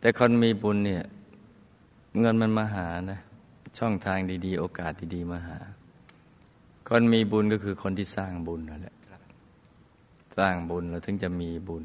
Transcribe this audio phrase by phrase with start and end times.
[0.00, 1.04] แต่คนมีบุญเนี่ย
[2.20, 3.20] เงินมันมาหานะ
[3.78, 5.58] ช่องทางดีๆ โอกาสดีๆมาหา
[6.88, 8.96] คนมีบุญก็คือคนที่สร้างบุญนั่นแหละ
[10.38, 11.84] สร้างบุญเราถึงจะมีบุญ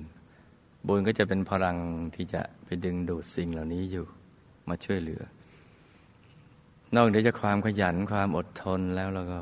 [0.88, 1.78] บุญก็จะเป็นพลัง
[2.16, 4.06] ที่จะไปดึงดูดสิ่งเหล่านี้อยู่
[4.70, 5.22] มาช่วยเหลือ
[6.96, 9.40] นอกจากความขยันความอดทนแล้วแล้วก็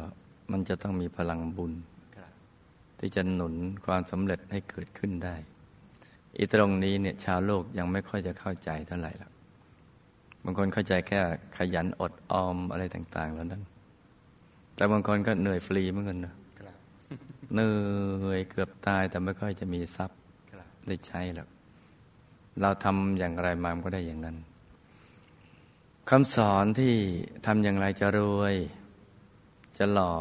[0.51, 1.73] มันจะต้องมีพลังบุญ
[2.99, 5.35] ที่จะหนุนความสำเร็จให้เกิดขึ้นได้
[6.37, 9.29] อีตรงนี้เนี่ยชาวโลกยังไม่ค่อยจะเข้าใจเท่าไหร่ละ
[10.43, 11.19] บางคนเข้าใจแค่
[11.57, 13.63] ขยันอดออมอะไรต่าง ๆ แล้วนั้น
[14.75, 16.33] แต่บางคนก็เหนื่อยฟรีเหมือนกันนะ
[17.53, 17.75] เหนื่
[18.31, 20.19] อยเกือบตายแต่ไม่ค่อยจะมีทรัพย์
[20.87, 21.49] ได้ใช้หรอก
[22.61, 24.37] เราทำอย่างไรมามันก็ได้อย่างนั้น
[26.09, 26.93] คำสอนที่
[27.45, 28.55] ทำอย่างไรจะรวย
[29.77, 30.15] จะหล่อ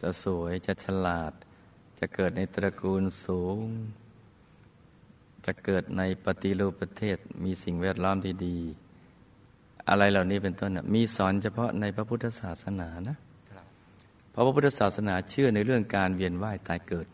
[0.00, 1.32] จะสวย จะฉลาด
[1.98, 3.58] จะเกิดในตระกูลสูง
[5.46, 8.58] จะเกิดในปฏิรูปประเทศมีสิ่งแวดล้อมที่ดี
[9.88, 13.16] อะไรเหล่านี้เป็นต้นมีสอนเฉพาะในพระพุทธศาสนานะ
[14.30, 17.06] เพราะพระพุทธศาสนาเชื่อในเรื่องการเวียนว่ายตายเกิด